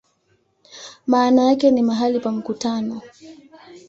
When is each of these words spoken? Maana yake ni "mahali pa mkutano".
Maana 1.07 1.43
yake 1.43 1.71
ni 1.71 1.81
"mahali 1.81 2.19
pa 2.19 2.31
mkutano". 2.31 3.01